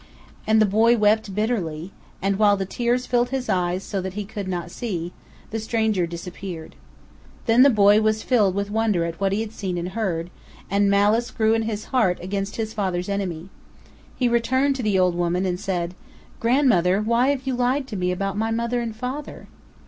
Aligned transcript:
And 0.47 0.59
the 0.59 0.65
boy 0.65 0.97
wept 0.97 1.35
bitterly 1.35 1.91
and, 2.23 2.39
while 2.39 2.57
the 2.57 2.65
tears 2.65 3.05
filled 3.05 3.29
his 3.29 3.47
eyes 3.49 3.83
so 3.83 4.01
that 4.01 4.15
he 4.15 4.25
could 4.25 4.47
not 4.47 4.71
see, 4.71 5.13
the 5.51 5.59
stranger 5.59 6.07
disappeared. 6.07 6.75
Then 7.45 7.61
the 7.61 7.69
boy 7.69 8.01
was 8.01 8.23
filled 8.23 8.55
with 8.55 8.71
wonder 8.71 9.05
at 9.05 9.19
what 9.21 9.31
he 9.31 9.41
had 9.41 9.51
seen 9.51 9.77
and 9.77 9.89
heard, 9.89 10.31
and 10.71 10.89
malice 10.89 11.29
grew 11.29 11.53
in 11.53 11.61
his 11.61 11.85
heart 11.93 12.17
against 12.19 12.55
his 12.55 12.73
father's 12.73 13.09
enemy. 13.09 13.49
He 14.15 14.27
returned 14.27 14.75
to 14.77 14.81
the 14.81 14.97
old 14.97 15.13
woman 15.13 15.45
and 15.45 15.59
said, 15.59 15.93
"Grandmother, 16.39 16.99
why 16.99 17.27
have 17.27 17.45
you 17.45 17.53
lied 17.53 17.85
to 17.89 17.95
me 17.95 18.11
about 18.11 18.35
my 18.35 18.49
father 18.51 18.81
and 18.81 18.99
mother?" 18.99 19.47